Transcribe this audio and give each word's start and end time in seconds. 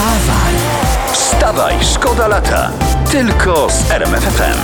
Wstawaj! 0.00 0.54
Wstawaj, 1.12 1.74
szkoda 1.94 2.28
lata. 2.28 2.70
Tylko 3.10 3.68
z 3.70 3.90
RMFFM. 3.90 4.58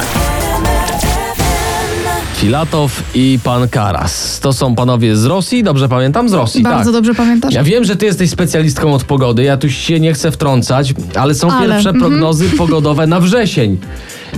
Filatow 2.35 3.03
i 3.15 3.39
pan 3.45 3.69
Karas. 3.69 4.41
To 4.41 4.53
są 4.53 4.75
panowie 4.75 5.17
z 5.17 5.25
Rosji, 5.25 5.63
dobrze 5.63 5.89
pamiętam? 5.89 6.29
Z 6.29 6.33
Rosji, 6.33 6.63
Bardzo 6.63 6.85
tak. 6.85 6.93
dobrze 6.93 7.15
pamiętasz? 7.15 7.55
Ja 7.55 7.63
wiem, 7.63 7.85
że 7.85 7.97
ty 7.97 8.07
jesteś 8.07 8.31
specjalistką 8.31 8.95
od 8.95 9.05
pogody, 9.05 9.43
ja 9.43 9.57
tu 9.57 9.71
się 9.71 10.01
nie 10.01 10.13
chcę 10.13 10.31
wtrącać, 10.31 10.95
ale 11.15 11.35
są 11.35 11.51
Ale, 11.51 11.69
pierwsze 11.69 11.91
mhm. 11.91 12.11
prognozy 12.11 12.51
pogodowe 12.59 13.07
na 13.07 13.21
wrzesień. 13.21 13.79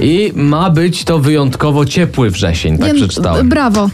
I 0.01 0.33
ma 0.35 0.71
być 0.71 1.05
to 1.05 1.19
wyjątkowo 1.19 1.85
ciepły 1.85 2.31
wrzesień, 2.31 2.79
tak 2.79 2.89
Nie, 2.89 2.95
przeczytałem. 2.95 3.49
Brawo, 3.49 3.91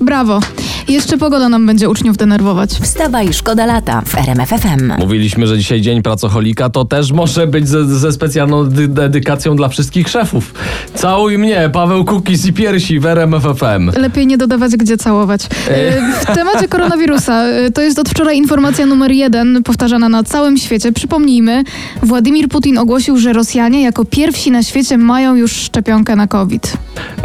brawo. 0.00 0.40
Jeszcze 0.88 1.18
pogoda 1.18 1.48
nam 1.48 1.66
będzie 1.66 1.88
uczniów 1.88 2.16
denerwować. 2.16 2.70
Wstawaj, 2.70 3.32
szkoda 3.32 3.66
lata 3.66 4.00
w 4.06 4.14
RMFFM. 4.14 4.92
Mówiliśmy, 4.98 5.46
że 5.46 5.58
dzisiaj 5.58 5.80
dzień 5.80 6.02
pracocholika, 6.02 6.70
to 6.70 6.84
też 6.84 7.12
może 7.12 7.46
być 7.46 7.68
ze, 7.68 7.84
ze 7.98 8.12
specjalną 8.12 8.64
dy- 8.68 8.88
dedykacją 8.88 9.56
dla 9.56 9.68
wszystkich 9.68 10.08
szefów. 10.08 10.54
Całuj 10.94 11.38
mnie, 11.38 11.70
Paweł 11.72 12.04
Kukis 12.04 12.46
i 12.46 12.52
piersi 12.52 13.00
w 13.00 13.06
RMFFM. 13.06 13.90
Lepiej 13.96 14.26
nie 14.26 14.38
dodawać, 14.38 14.72
gdzie 14.76 14.96
całować. 14.96 15.46
E, 15.68 16.12
W 16.22 16.26
temacie 16.34 16.68
koronawirusa, 16.68 17.44
e, 17.44 17.70
to 17.70 17.82
jest 17.82 17.98
od 17.98 18.08
wczoraj 18.08 18.36
informacja 18.38 18.86
numer 18.86 19.12
jeden, 19.12 19.62
powtarzana 19.62 20.08
na 20.08 20.22
całym 20.24 20.56
świecie. 20.58 20.92
Przypomnijmy, 20.92 21.64
Władimir 22.02 22.48
Putin 22.48 22.78
ogłosił, 22.78 23.16
że 23.18 23.32
Rosjanie 23.32 23.82
jako 23.82 24.04
pierwsi 24.04 24.50
na 24.50 24.62
świecie 24.62 24.98
mają 24.98 25.34
już 25.34 25.52
szczepionkę 25.52 26.16
na 26.16 26.26
COVID. 26.26 26.72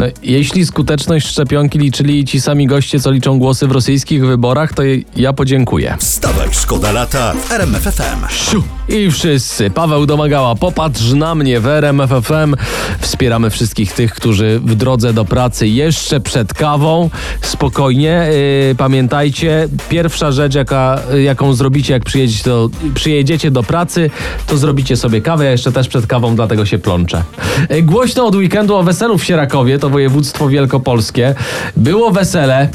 No, 0.00 0.06
jeśli 0.22 0.66
skuteczność 0.66 1.26
szczepionki 1.26 1.78
liczyli 1.78 2.24
ci 2.24 2.40
sami 2.40 2.66
goście, 2.66 3.00
co 3.00 3.10
liczą 3.10 3.38
głosy 3.38 3.53
w 3.62 3.72
rosyjskich 3.72 4.26
wyborach, 4.26 4.72
to 4.72 4.82
ja 5.16 5.32
podziękuję. 5.32 5.96
Wstawaj, 5.98 6.48
szkoda 6.52 6.92
lata 6.92 7.34
w 7.34 7.52
RMFFM. 7.52 8.28
Siu. 8.30 8.62
I 8.88 9.10
wszyscy. 9.10 9.70
Paweł 9.70 10.06
domagała, 10.06 10.54
popatrz 10.54 11.12
na 11.12 11.34
mnie 11.34 11.60
w 11.60 11.66
RMFFM. 11.66 12.54
Wspieramy 13.00 13.50
wszystkich 13.50 13.92
tych, 13.92 14.14
którzy 14.14 14.60
w 14.64 14.74
drodze 14.74 15.12
do 15.12 15.24
pracy 15.24 15.68
jeszcze 15.68 16.20
przed 16.20 16.54
kawą. 16.54 17.10
Spokojnie. 17.40 18.28
Yy, 18.68 18.74
pamiętajcie, 18.74 19.68
pierwsza 19.88 20.32
rzecz, 20.32 20.54
jaka, 20.54 21.00
jaką 21.24 21.54
zrobicie, 21.54 21.92
jak 21.92 22.04
przyjedziecie 22.04 22.44
do, 22.44 22.70
przyjedziecie 22.94 23.50
do 23.50 23.62
pracy, 23.62 24.10
to 24.46 24.56
zrobicie 24.56 24.96
sobie 24.96 25.20
kawę. 25.20 25.44
Ja 25.44 25.50
jeszcze 25.50 25.72
też 25.72 25.88
przed 25.88 26.06
kawą, 26.06 26.36
dlatego 26.36 26.66
się 26.66 26.78
plączę. 26.78 27.22
Yy, 27.70 27.82
głośno 27.82 28.26
od 28.26 28.34
weekendu 28.34 28.76
o 28.76 28.82
weselu 28.82 29.18
w 29.18 29.24
Sierakowie, 29.24 29.78
to 29.78 29.90
województwo 29.90 30.48
wielkopolskie. 30.48 31.34
Było 31.76 32.10
wesele. 32.10 32.68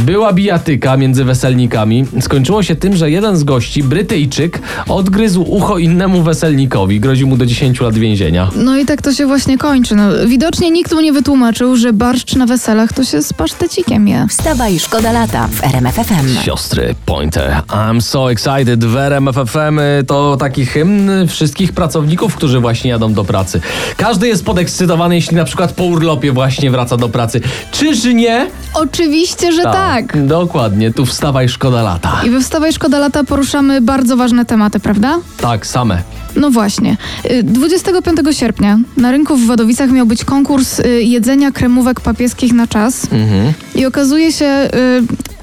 Była 0.00 0.32
bijatyka 0.32 0.96
między 0.96 1.24
weselnikami. 1.24 2.04
Skończyło 2.20 2.62
się 2.62 2.76
tym, 2.76 2.96
że 2.96 3.10
jeden 3.10 3.36
z 3.36 3.44
gości, 3.44 3.82
Brytyjczyk, 3.82 4.62
odgryzł 4.88 5.42
ucho 5.42 5.78
innemu 5.78 6.22
weselnikowi. 6.22 7.00
Grozi 7.00 7.26
mu 7.26 7.36
do 7.36 7.46
10 7.46 7.80
lat 7.80 7.94
więzienia. 7.94 8.50
No 8.56 8.78
i 8.78 8.86
tak 8.86 9.02
to 9.02 9.12
się 9.12 9.26
właśnie 9.26 9.58
kończy. 9.58 9.96
No, 9.96 10.02
widocznie 10.26 10.70
nikt 10.70 10.92
mu 10.92 11.00
nie 11.00 11.12
wytłumaczył, 11.12 11.76
że 11.76 11.92
barszcz 11.92 12.36
na 12.36 12.46
weselach 12.46 12.92
to 12.92 13.04
się 13.04 13.22
z 13.22 13.32
pasztecikiem 13.32 14.08
je. 14.08 14.26
Wstawaj, 14.28 14.78
szkoda 14.78 15.12
lata 15.12 15.48
w 15.52 15.64
RMFFM. 15.64 16.44
Siostry 16.44 16.94
Pointer. 17.06 17.62
I'm 17.68 18.00
so 18.00 18.32
excited. 18.32 18.84
W 18.84 18.96
RMF 18.96 19.36
FM 19.36 19.78
y, 19.78 20.04
to 20.06 20.36
taki 20.36 20.66
hymn 20.66 21.28
wszystkich 21.28 21.72
pracowników, 21.72 22.36
którzy 22.36 22.60
właśnie 22.60 22.90
jadą 22.90 23.12
do 23.12 23.24
pracy. 23.24 23.60
Każdy 23.96 24.28
jest 24.28 24.44
podekscytowany, 24.44 25.14
jeśli 25.14 25.36
na 25.36 25.44
przykład 25.44 25.72
po 25.72 25.84
urlopie 25.84 26.32
właśnie 26.32 26.70
wraca 26.70 26.96
do 26.96 27.08
pracy. 27.08 27.40
Czyż 27.72 28.04
nie? 28.04 28.46
Oczywiście, 28.74 29.52
że 29.52 29.62
tak. 29.62 30.26
Dokładnie. 30.26 30.92
Tu 30.92 31.06
wstawaj, 31.06 31.48
szkoda 31.48 31.82
lata. 31.82 32.20
I 32.26 32.30
we 32.30 32.40
Wstawaj 32.40 32.72
Szkoda 32.72 32.98
Lata 32.98 33.24
poruszamy 33.24 33.80
bardzo 33.80 34.16
ważne 34.16 34.44
tematy, 34.44 34.80
prawda? 34.80 35.18
Tak, 35.40 35.66
same. 35.66 36.02
No 36.36 36.50
właśnie. 36.50 36.96
Y, 37.30 37.42
25 37.42 38.18
sierpnia 38.36 38.78
na 38.96 39.10
rynku 39.10 39.36
w 39.36 39.46
Wadowicach 39.46 39.90
miał 39.90 40.06
być 40.06 40.24
konkurs 40.24 40.78
y, 40.78 41.02
jedzenia 41.02 41.50
kremówek 41.52 42.00
papieskich 42.00 42.52
na 42.52 42.66
czas. 42.66 43.04
Mhm. 43.04 43.52
I 43.74 43.86
okazuje 43.86 44.32
się, 44.32 44.68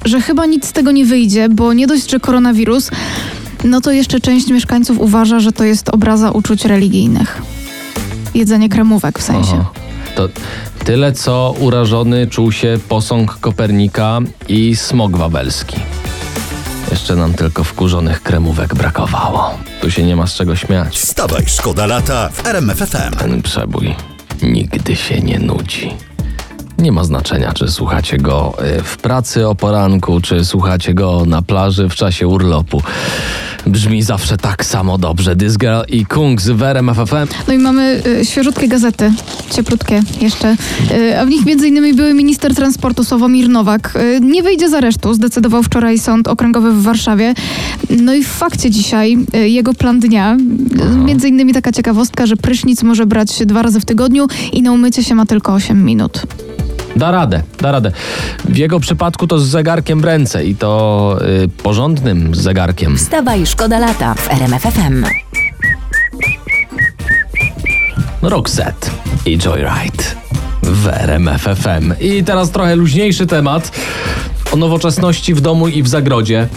y, 0.05 0.09
że 0.09 0.21
chyba 0.21 0.45
nic 0.45 0.65
z 0.65 0.71
tego 0.71 0.91
nie 0.91 1.05
wyjdzie, 1.05 1.49
bo 1.49 1.73
nie 1.73 1.87
dość, 1.87 2.11
że 2.11 2.19
koronawirus, 2.19 2.91
no 3.63 3.81
to 3.81 3.91
jeszcze 3.91 4.19
część 4.19 4.49
mieszkańców 4.49 4.99
uważa, 4.99 5.39
że 5.39 5.51
to 5.51 5.63
jest 5.63 5.89
obraza 5.89 6.31
uczuć 6.31 6.65
religijnych. 6.65 7.41
Jedzenie 8.35 8.69
kremówek 8.69 9.19
w 9.19 9.23
sensie. 9.23 9.57
Aha. 9.61 9.86
To 10.17 10.29
tyle, 10.85 11.11
co 11.11 11.55
urażony 11.59 12.27
czuł 12.27 12.51
się 12.51 12.79
posąg 12.89 13.39
Kopernika 13.39 14.19
i 14.47 14.75
smog 14.75 15.17
wawelski. 15.17 15.77
Jeszcze 16.91 17.15
nam 17.15 17.33
tylko 17.33 17.63
wkurzonych 17.63 18.23
kremówek 18.23 18.75
brakowało. 18.75 19.57
Tu 19.81 19.91
się 19.91 20.03
nie 20.03 20.15
ma 20.15 20.27
z 20.27 20.33
czego 20.33 20.55
śmiać. 20.55 20.97
Wstawaj, 20.97 21.43
szkoda 21.47 21.85
lata 21.85 22.29
w 22.29 22.47
RMFFM. 22.47 23.15
Ten 23.19 23.41
przebój 23.41 23.95
nigdy 24.41 24.95
się 24.95 25.19
nie 25.19 25.39
nudzi. 25.39 25.93
Nie 26.77 26.91
ma 26.91 27.03
znaczenia, 27.03 27.53
czy 27.53 27.67
słuchacie 27.67 28.17
go 28.17 28.53
y, 28.79 28.83
w 28.83 28.97
pracy 28.97 29.47
o 29.47 29.55
poranku, 29.55 30.21
czy 30.21 30.45
słuchacie 30.45 30.93
go 30.93 31.25
na 31.25 31.41
plaży 31.41 31.89
w 31.89 31.95
czasie 31.95 32.27
urlopu. 32.27 32.81
Brzmi 33.69 34.03
zawsze 34.03 34.37
tak 34.37 34.65
samo 34.65 34.97
dobrze. 34.97 35.35
This 35.35 35.57
Girl 35.57 35.81
i 35.87 36.05
Kungs 36.05 36.47
w 36.47 36.61
RMF 36.63 36.97
FM. 36.97 37.27
No 37.47 37.53
i 37.53 37.57
mamy 37.57 38.01
y, 38.21 38.25
świeżutkie 38.25 38.67
gazety, 38.67 39.13
cieplutkie 39.51 40.01
jeszcze, 40.21 40.55
y, 40.91 41.19
a 41.19 41.25
w 41.25 41.29
nich 41.29 41.45
między 41.45 41.67
innymi 41.67 41.93
były 41.93 42.13
minister 42.13 42.55
transportu 42.55 43.03
Sławomir 43.03 43.49
Nowak. 43.49 43.93
Y, 43.95 44.19
nie 44.21 44.43
wyjdzie 44.43 44.69
z 44.69 44.73
aresztu, 44.73 45.13
zdecydował 45.13 45.63
wczoraj 45.63 45.99
Sąd 45.99 46.27
Okręgowy 46.27 46.71
w 46.71 46.83
Warszawie. 46.83 47.33
No 47.89 48.13
i 48.13 48.23
w 48.23 48.27
fakcie 48.27 48.71
dzisiaj 48.71 49.17
y, 49.35 49.49
jego 49.49 49.73
plan 49.73 49.99
dnia, 49.99 50.37
y, 50.93 50.95
między 51.05 51.27
innymi 51.27 51.53
taka 51.53 51.71
ciekawostka, 51.71 52.25
że 52.25 52.37
prysznic 52.37 52.83
może 52.83 53.05
brać 53.05 53.45
dwa 53.45 53.61
razy 53.61 53.79
w 53.79 53.85
tygodniu 53.85 54.27
i 54.53 54.61
na 54.61 54.71
umycie 54.71 55.03
się 55.03 55.15
ma 55.15 55.25
tylko 55.25 55.53
8 55.53 55.85
minut. 55.85 56.21
Da 56.97 57.11
radę, 57.11 57.43
da 57.61 57.71
radę. 57.71 57.91
W 58.45 58.57
jego 58.57 58.79
przypadku 58.79 59.27
to 59.27 59.39
z 59.39 59.47
zegarkiem 59.47 60.01
w 60.01 60.03
ręce 60.03 60.45
i 60.45 60.55
to 60.55 61.19
y, 61.43 61.47
porządnym 61.47 62.35
zegarkiem. 62.35 62.97
Wstawaj, 62.97 63.45
szkoda 63.45 63.79
lata 63.79 64.13
w 64.13 64.31
RMFFM. 64.31 65.05
Roxette 68.21 68.89
i 69.25 69.37
Joyride 69.37 70.03
w 70.63 70.87
RMF 70.87 71.41
FM. 71.41 71.93
I 72.01 72.23
teraz 72.23 72.51
trochę 72.51 72.75
luźniejszy 72.75 73.27
temat 73.27 73.71
o 74.51 74.55
nowoczesności 74.55 75.33
w 75.33 75.41
domu 75.41 75.67
i 75.67 75.83
w 75.83 75.87
zagrodzie. 75.87 76.47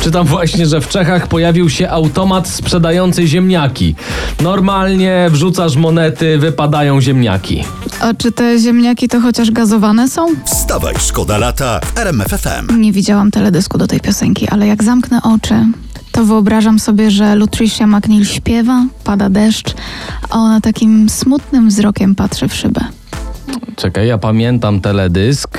Czytam 0.00 0.26
właśnie, 0.26 0.66
że 0.66 0.80
w 0.80 0.88
Czechach 0.88 1.26
pojawił 1.26 1.70
się 1.70 1.90
automat 1.90 2.48
sprzedający 2.48 3.26
ziemniaki. 3.26 3.94
Normalnie 4.40 5.26
wrzucasz 5.30 5.76
monety, 5.76 6.38
wypadają 6.38 7.00
ziemniaki. 7.00 7.64
A 8.04 8.14
czy 8.14 8.32
te 8.32 8.58
ziemniaki 8.58 9.08
to 9.08 9.20
chociaż 9.20 9.50
gazowane 9.50 10.08
są? 10.08 10.26
Wstawaj, 10.44 10.94
szkoda 10.98 11.38
lata 11.38 11.80
w 11.94 11.98
RMFFM. 11.98 12.80
Nie 12.80 12.92
widziałam 12.92 13.30
teledysku 13.30 13.78
do 13.78 13.86
tej 13.86 14.00
piosenki, 14.00 14.48
ale 14.48 14.66
jak 14.66 14.84
zamknę 14.84 15.20
oczy, 15.22 15.54
to 16.12 16.24
wyobrażam 16.24 16.78
sobie, 16.78 17.10
że 17.10 17.34
Lutricia 17.34 17.86
McNeil 17.86 18.24
śpiewa, 18.24 18.84
pada 19.04 19.30
deszcz, 19.30 19.74
a 20.30 20.38
ona 20.38 20.60
takim 20.60 21.08
smutnym 21.08 21.68
wzrokiem 21.68 22.14
patrzy 22.14 22.48
w 22.48 22.54
szybę. 22.54 22.80
Czekaj, 23.76 24.08
ja 24.08 24.18
pamiętam 24.18 24.80
teledysk. 24.80 25.58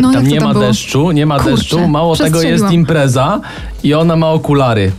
No, 0.00 0.12
Tam 0.12 0.14
jak 0.14 0.22
to 0.24 0.30
nie 0.30 0.38
tam 0.38 0.48
ma 0.48 0.54
było? 0.54 0.64
deszczu, 0.66 1.10
nie 1.10 1.26
ma 1.26 1.36
Kurczę, 1.38 1.50
deszczu. 1.56 1.88
Mało 1.88 2.16
tego 2.16 2.42
jest 2.42 2.70
impreza 2.70 3.40
i 3.86 3.94
ona 3.94 4.16
ma 4.16 4.30
okulary. 4.30 4.92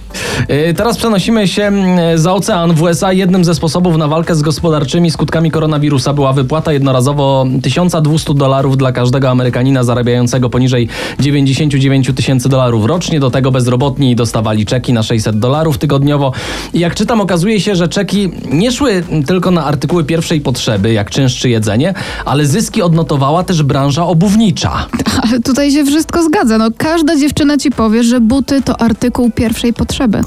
Y, 0.49 0.73
Teraz 0.73 0.97
przenosimy 0.97 1.47
się 1.47 1.63
mm, 1.63 2.17
za 2.17 2.33
ocean 2.33 2.73
w 2.73 2.81
USA. 2.81 3.13
Jednym 3.13 3.45
ze 3.45 3.55
sposobów 3.55 3.97
na 3.97 4.07
walkę 4.07 4.35
z 4.35 4.41
gospodarczymi 4.41 5.11
skutkami 5.11 5.51
koronawirusa 5.51 6.13
była 6.13 6.33
wypłata 6.33 6.73
jednorazowo 6.73 7.45
1200 7.63 8.33
dolarów 8.33 8.77
dla 8.77 8.91
każdego 8.91 9.29
Amerykanina 9.29 9.83
zarabiającego 9.83 10.49
poniżej 10.49 10.87
99 11.19 12.11
tysięcy 12.15 12.49
dolarów 12.49 12.85
rocznie. 12.85 13.19
Do 13.19 13.31
tego 13.31 13.51
bezrobotni 13.51 14.15
dostawali 14.15 14.65
czeki 14.65 14.93
na 14.93 15.03
600 15.03 15.39
dolarów 15.39 15.77
tygodniowo. 15.77 16.31
I 16.73 16.79
jak 16.79 16.95
czytam, 16.95 17.21
okazuje 17.21 17.59
się, 17.59 17.75
że 17.75 17.87
czeki 17.87 18.31
nie 18.51 18.71
szły 18.71 19.03
tylko 19.25 19.51
na 19.51 19.65
artykuły 19.65 20.03
pierwszej 20.03 20.41
potrzeby, 20.41 20.93
jak 20.93 21.09
czynsz 21.09 21.35
czy 21.35 21.49
jedzenie, 21.49 21.93
ale 22.25 22.45
zyski 22.45 22.81
odnotowała 22.81 23.43
też 23.43 23.63
branża 23.63 24.05
obuwnicza. 24.05 24.87
Ale 25.21 25.39
tutaj 25.39 25.71
się 25.71 25.85
wszystko 25.85 26.23
zgadza. 26.23 26.57
No, 26.57 26.69
każda 26.77 27.15
dziewczyna 27.15 27.57
ci 27.57 27.71
powie, 27.71 28.03
że 28.03 28.21
buty 28.21 28.61
to 28.61 28.81
artykuł 28.81 29.31
pierwszej 29.31 29.73
potrzeby. 29.73 30.23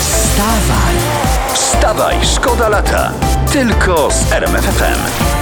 Wstawaj, 0.00 0.94
Wstawaj, 1.54 2.16
szkoda 2.34 2.68
lata. 2.68 3.12
Tylko 3.52 4.10
z 4.10 4.32
RMFFM. 4.32 5.39